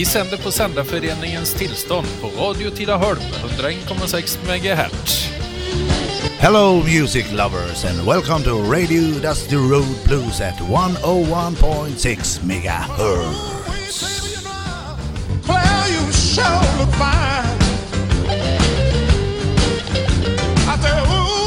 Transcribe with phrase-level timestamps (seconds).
[0.00, 5.28] Vi sänder på Sändarföreningens tillstånd på Radio Tidaholm 101,6 MHz.
[6.38, 14.04] Hello, music lovers, and welcome to Radio Dusty Road Blues at 101.6 megahertz.
[15.48, 17.58] Well, you sure look fine.
[20.66, 21.39] I said, ooh,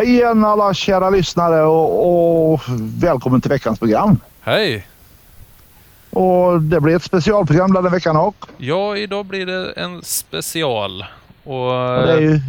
[0.00, 2.60] Hej igen alla kära lyssnare och, och
[3.02, 4.16] välkommen till veckans program.
[4.40, 4.86] Hej!
[6.10, 8.50] Och det blir ett specialprogram den veckan också.
[8.58, 11.04] Ja, idag blir det en special.
[11.44, 12.40] Och, Och Det är, ju,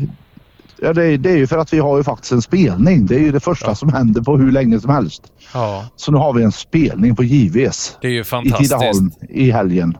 [0.81, 3.05] ja, det, är, det är ju för att vi har ju faktiskt en spelning.
[3.05, 5.31] Det är ju det första som händer på hur länge som helst.
[5.53, 8.71] ja, Så nu har vi en spelning på JVs det är ju i fantastiskt.
[8.71, 9.97] Tidaholm i helgen.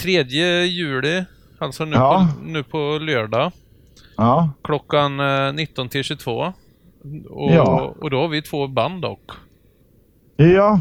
[0.00, 0.22] 3
[0.66, 1.24] juli,
[1.58, 2.28] alltså nu, Ja.
[2.38, 3.52] på, nu på lördag,
[4.16, 6.52] Ja, klockan eh, 19 till 22.
[7.30, 7.94] Och, Ja.
[8.00, 9.30] och då har vi två band dock.
[10.36, 10.80] ja.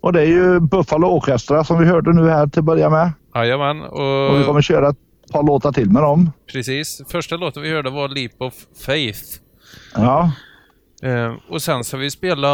[0.00, 3.12] Och det är ju Buffalo Orchestra som vi hörde nu här till att börja med.
[3.34, 3.82] Jajamän.
[3.82, 4.00] Och
[4.38, 4.94] vi Och kommer köra
[5.32, 6.30] par låtar till med dem.
[6.52, 7.02] Precis.
[7.08, 8.54] Första låten vi hörde var Leap of
[8.86, 9.20] Faith.
[9.94, 10.32] Ja,
[11.02, 12.48] Eh, och sen ska vi spela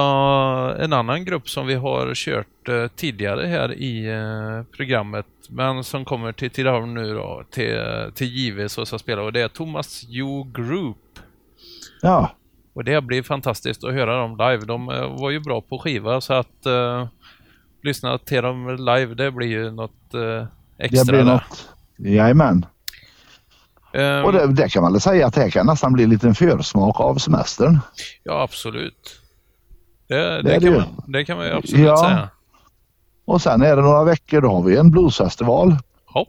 [0.79, 5.27] en annan grupp som vi har kört eh, tidigare här i eh, programmet.
[5.49, 7.81] Men som kommer till Tidaholm nu då, till,
[8.15, 9.23] till JVs och ska spela.
[9.23, 11.19] Och det är Thomas You Group.
[12.03, 12.31] ja.
[12.79, 14.65] Och det blir fantastiskt att höra dem live.
[14.65, 17.07] De eh, var ju bra på skiva så att eh,
[17.83, 20.47] lyssna till dem live det blir ju något eh,
[20.79, 21.05] extra.
[21.05, 21.69] Det blir något.
[21.97, 22.67] Jajamän.
[23.93, 26.35] Eh, Och det, det kan man väl säga att det kan nästan bli en liten
[26.35, 27.79] försmak av semestern.
[28.23, 29.21] Ja, absolut.
[30.09, 31.97] Det, det, Det kan, man, det kan man ju absolut Ja.
[31.97, 32.29] säga.
[33.27, 35.77] Och sen är det några veckor då har vi en bluesfestival.
[36.15, 36.27] Ja.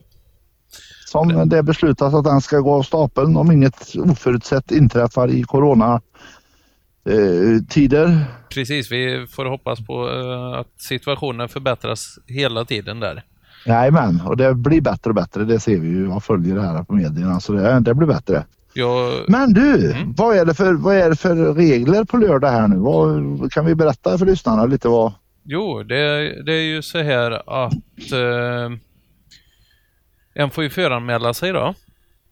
[1.06, 5.44] Som det är beslutat att den ska gå av stapeln om inget oförutsett inträffar i
[5.44, 6.02] corona
[7.10, 8.26] eh, tider.
[8.54, 13.24] Precis, vi får hoppas på eh, att situationen förbättras hela tiden där.
[13.66, 15.46] Jajamän, och det blir bättre och bättre.
[15.46, 16.08] Det ser vi ju.
[16.10, 18.46] Jag följer det här på medierna så det, det blir bättre.
[18.74, 20.14] Jag, Men du, Mm.
[20.18, 22.76] vad, är det för, vad är det för regler på lördag här nu?
[22.76, 25.14] Vad, kan vi berätta för lyssnarna lite vad?
[25.44, 27.32] jo, det, det är ju så här
[27.66, 28.78] att eh,
[30.34, 31.74] en får ju föranmäla sig då.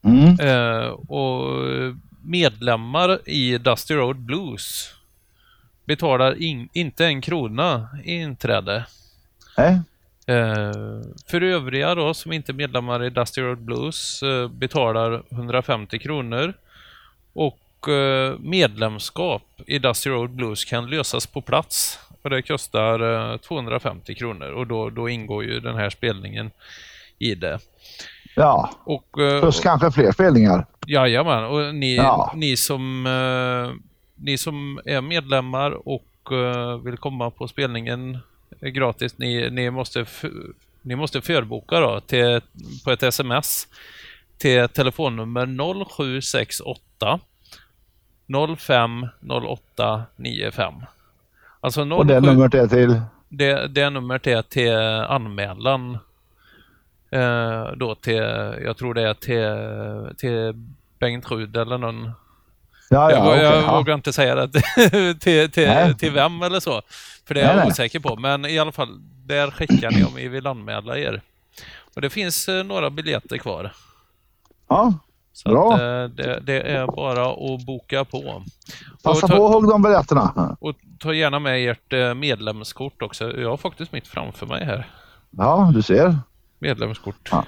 [0.03, 0.39] Mm.
[0.39, 1.63] Eh, och
[2.23, 4.89] medlemmar i Dusty Road Blues
[5.85, 8.85] betalar in, inte en krona i inträde.
[9.57, 9.81] Nej?
[10.27, 15.99] Eh, för övriga då som inte är medlemmar i Dusty Road Blues eh, betalar 150
[15.99, 16.53] kronor.
[17.33, 21.99] Och eh, medlemskap i Dusty Road Blues kan lösas på plats.
[22.21, 26.51] Och det kostar eh, 250 kronor och då, då ingår ju den här spelningen
[27.19, 27.59] i det.
[28.35, 29.05] Ja, Och,
[29.41, 30.65] plus kanske fler spelningar.
[30.87, 32.31] Jajamän, och ni, Ja.
[32.35, 33.03] ni, som,
[34.15, 36.03] ni som är medlemmar och
[36.85, 38.17] vill komma på spelningen
[38.59, 40.05] gratis, ni, ni, måste,
[40.81, 42.41] ni måste förboka då till,
[42.83, 43.67] på ett sms
[44.37, 45.45] till telefonnummer
[45.85, 47.19] 0768
[48.57, 50.73] 050895.
[51.61, 53.01] Alltså Och det 07 numret är till?
[53.29, 54.75] det, det numret är till
[55.07, 55.97] anmälan.
[57.09, 58.15] Eh, då till,
[58.63, 60.53] jag tror det är till, till
[60.99, 62.11] Bengt Rud eller någon.
[62.89, 63.77] Ja, ja, jag okej, jag ja.
[63.77, 64.49] vågar inte säga det
[65.19, 65.95] till, till, Nej.
[65.95, 66.81] till vem eller så.
[67.27, 67.67] För det är jag nej.
[67.67, 68.15] osäker på.
[68.15, 71.21] Men i alla fall, där skickar ni om ni vill anmäla er.
[71.95, 73.73] Och det finns eh, några biljetter kvar.
[74.69, 74.93] ja.
[75.33, 75.73] Så Bra.
[75.73, 78.43] att, eh, det, det är bara att boka på.
[79.03, 80.57] Passa och ta, på att hugga de biljetterna.
[80.59, 83.37] och ta gärna med ert eh, medlemskort också.
[83.39, 84.89] Jag har faktiskt mitt framför mig här.
[85.29, 86.17] Ja, du ser.
[86.59, 87.29] Medlemskort.
[87.31, 87.43] Ja.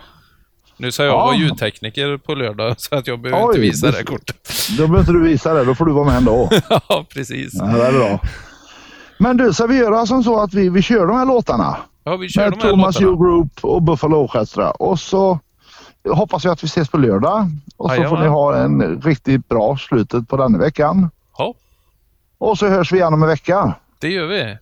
[0.80, 1.26] Nu sa jag Ja.
[1.26, 4.36] var ljudtekniker på lördag så att jag behöver Oj, inte visa det- det kortet.
[4.78, 6.50] Då behöver inte du visa det, då får du vara med ändå.
[6.90, 7.54] ja, precis.
[7.54, 8.20] Ja, det är bra.
[9.18, 11.78] Men du, ska vi göra som så att vi, vi kör de här låtarna?
[12.04, 13.12] Ja, vi kör Med de här Thomas låtarna.
[13.18, 14.72] Hugh Group och Buffalo Orchestra.
[14.72, 15.40] Och så
[16.10, 17.48] hoppas jag att vi ses på lördag.
[17.78, 18.22] Och så får Jajamän.
[18.24, 21.10] ni ha en riktigt bra slutet på denna veckan.
[21.38, 21.54] Ja,
[22.38, 23.74] Och så hörs vi igen om en vecka.
[24.00, 24.58] det gör vi.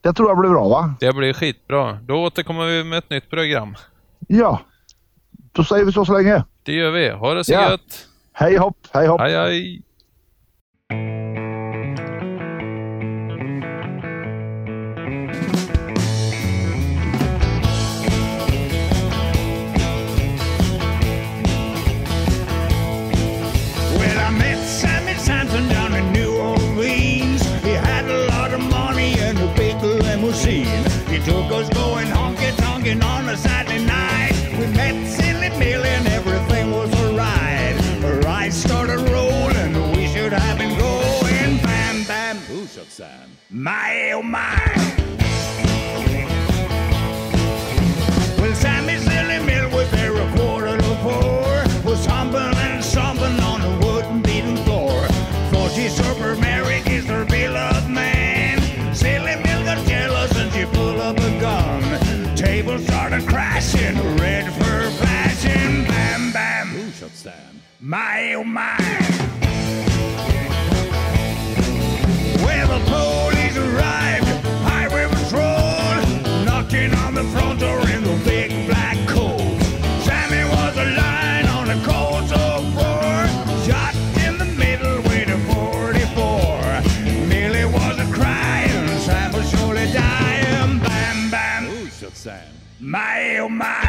[0.00, 0.94] Det tror jag blir bra va?
[1.00, 1.92] Det blir skitbra.
[1.92, 3.76] Då återkommer vi med ett nytt program.
[4.28, 4.60] Ja.
[5.56, 6.44] Då säger vi så så länge.
[6.62, 7.08] Det gör vi.
[7.10, 7.70] Ha det så Ja.
[7.70, 8.06] gött.
[8.32, 9.20] Hej hopp, hej hopp.
[9.20, 9.82] Hej, hej.
[42.96, 43.28] Who?
[43.50, 44.56] My, oh my.
[48.38, 51.90] Well, Sammy Silly Mill was there a quarter to four.
[51.90, 55.06] Was humping and stomping on the wooden beaten floor.
[55.52, 58.94] For she super Mary is her beloved man.
[58.94, 62.34] Silly Mill got jealous and she pulled up a gun.
[62.34, 65.84] Table started crashing, red for flashing.
[65.84, 66.68] Bam, bam.
[66.68, 67.60] Who shot Sam?
[67.78, 69.06] My, oh my.
[72.44, 74.26] Well, the police arrived,
[74.62, 79.40] highway patrol, knocking on the front door in the big black coat.
[80.02, 83.26] Sammy was lying on a cold sore floor,
[83.64, 83.94] shot
[84.26, 87.26] in the middle with a 44.
[87.28, 90.78] Millie was a crying, Sam was surely dying.
[90.80, 91.64] Bam, bam.
[91.64, 92.52] Who shot Sam?
[92.80, 93.85] My, oh my.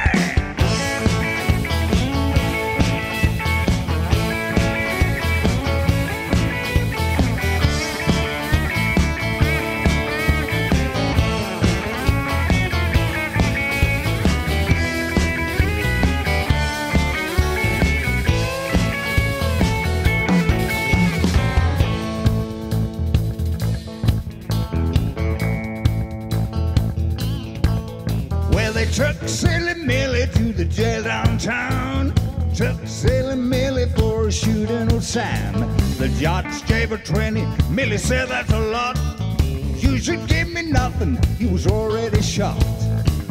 [28.93, 32.13] Took Silly Millie to the jail downtown.
[32.55, 35.53] Took Silly Millie for shooting old Sam.
[35.97, 37.45] The judge gave her 20.
[37.69, 38.97] Millie said that's a lot.
[39.41, 41.17] You should give me nothing.
[41.37, 42.59] He was already shot.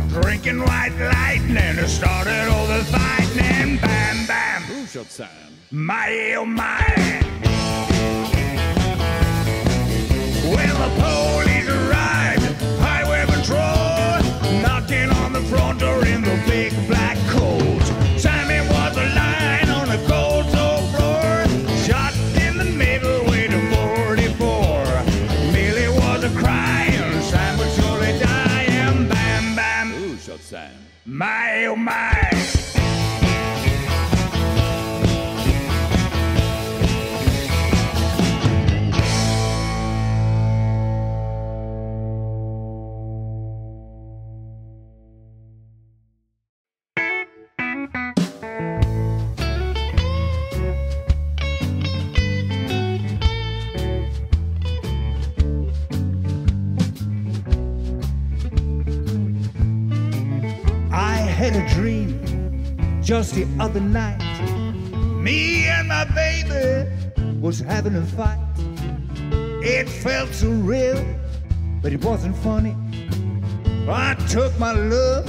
[0.09, 3.79] Drinking white lightning started all the fighting.
[3.79, 4.63] Bam, bam.
[4.63, 5.29] Who shot Sam?
[5.71, 7.23] My, oh my.
[10.49, 11.46] Well, the police
[15.41, 17.83] the front door in the big black coat.
[18.17, 21.45] Sammy was lying on the cold stone floor,
[21.85, 25.53] shot in the middle with a 44.
[25.53, 29.09] Millie was a crying, Sam was surely dying.
[29.09, 29.91] Bam, bam.
[29.93, 30.73] Who shot Sam?
[31.05, 32.16] My, oh my.
[63.07, 64.19] Just the other night.
[65.23, 66.91] Me and my baby
[67.41, 68.41] was having a fight.
[69.63, 71.07] It felt so real,
[71.83, 72.75] but it wasn't funny.
[73.89, 75.25] I took my love,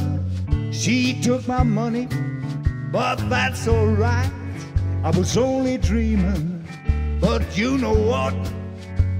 [0.71, 2.07] she took my money,
[2.91, 4.31] but that's alright.
[5.03, 6.65] I was only dreaming,
[7.21, 8.33] but you know what?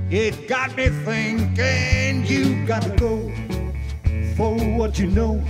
[0.10, 3.32] It got me thinking you gotta go
[4.36, 5.44] for what you know.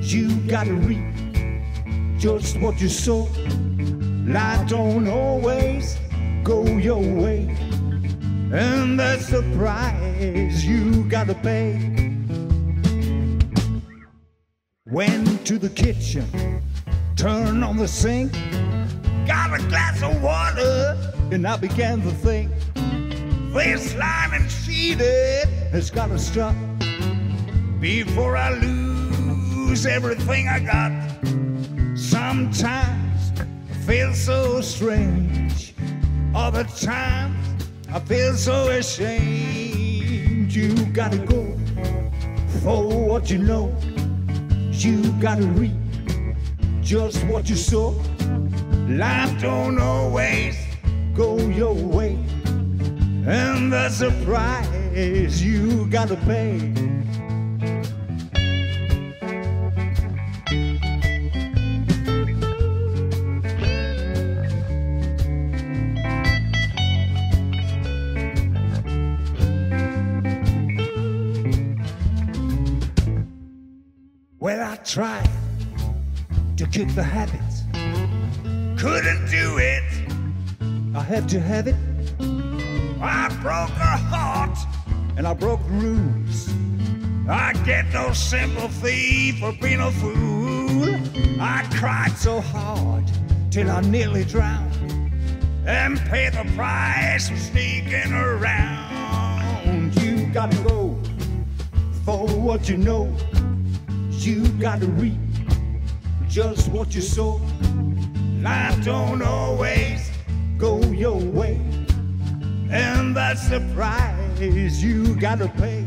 [0.00, 1.13] You gotta reap
[2.24, 3.28] just what you sow.
[4.26, 5.98] Life don't always
[6.42, 7.54] go your way,
[8.50, 11.74] and that's the price you gotta pay.
[14.86, 16.62] Went to the kitchen,
[17.14, 18.32] turned on the sink,
[19.26, 20.96] got a glass of water,
[21.30, 22.50] and I began to think.
[23.52, 26.54] This line and cheated has gotta stop
[27.80, 31.03] before I lose everything I got.
[32.34, 35.72] Sometimes I feel so strange,
[36.34, 40.52] other times I feel so ashamed.
[40.52, 41.56] You gotta go
[42.60, 43.72] for what you know,
[44.72, 45.76] you gotta reap
[46.82, 47.90] just what you sow.
[48.88, 50.56] Life don't always
[51.14, 52.18] go your way,
[53.28, 56.93] and the price you gotta pay.
[74.94, 75.28] Tried
[76.56, 77.64] to kick the habits,
[78.80, 79.82] couldn't do it.
[80.94, 81.74] I had to have it.
[83.02, 84.56] I broke her heart
[85.16, 86.48] and I broke rules.
[87.28, 90.94] I get no sympathy for being a fool.
[91.40, 93.04] I cried so hard
[93.50, 95.10] till I nearly drowned
[95.66, 99.92] and paid the price for sneaking around.
[100.00, 100.96] You gotta go
[102.04, 103.12] for what you know.
[104.24, 105.18] You gotta reap
[106.28, 107.38] just what you sow.
[108.40, 110.10] Life don't always
[110.56, 111.60] go your way,
[112.70, 115.84] and that's the price you gotta pay.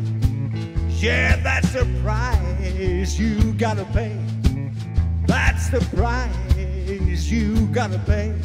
[0.89, 4.15] Yeah, that's the price you gotta pay.
[5.25, 8.35] That's the price you gotta pay.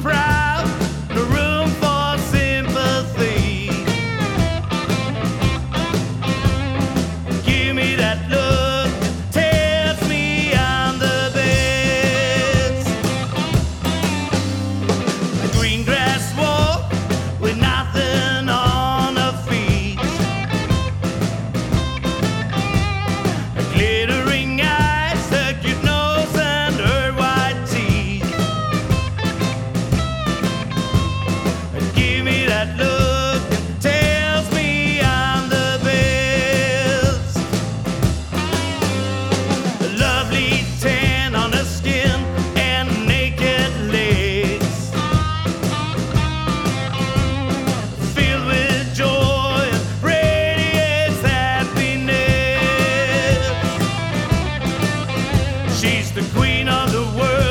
[0.00, 0.66] Proud,
[55.92, 57.41] She's the queen of the world.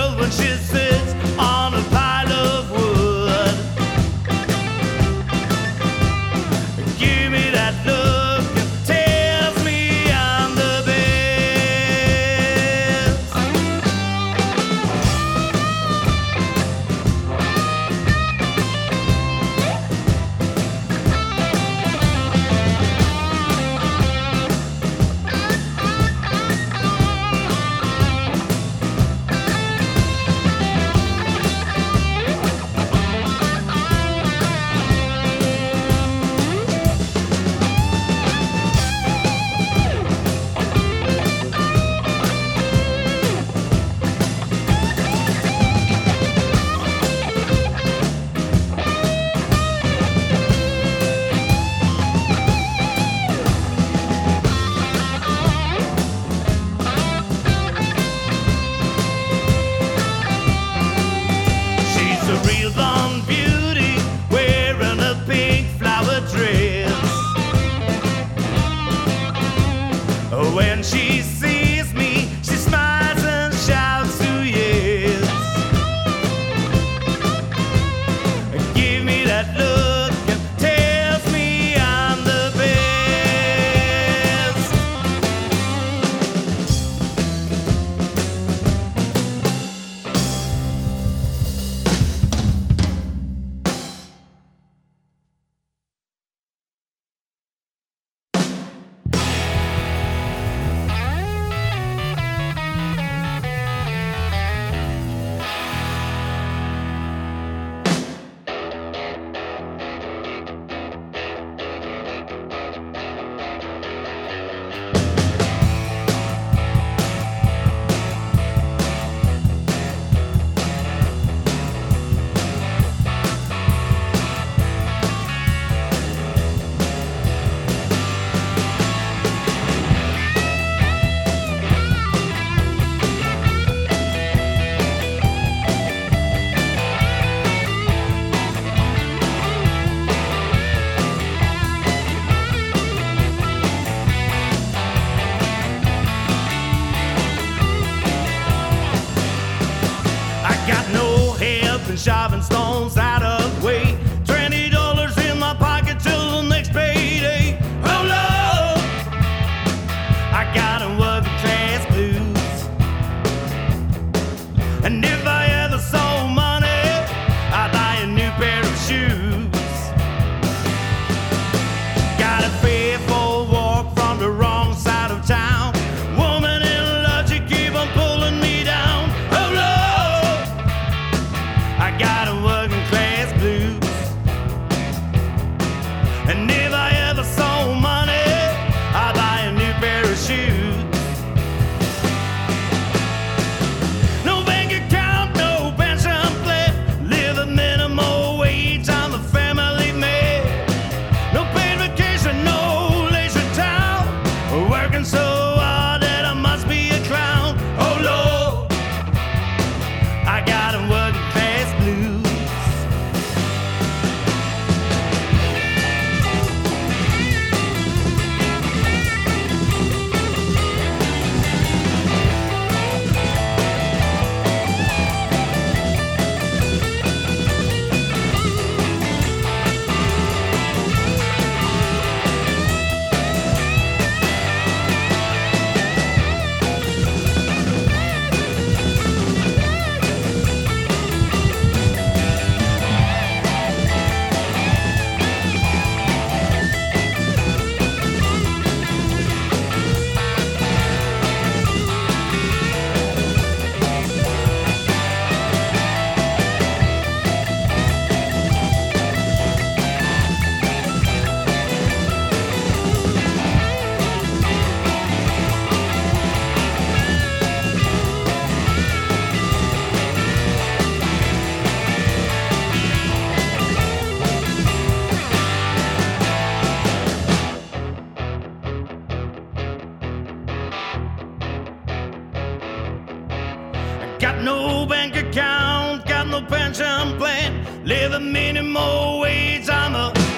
[284.32, 289.68] Got no bank account, got no pension plan, living minimum wage.
[289.70, 290.31] I'm a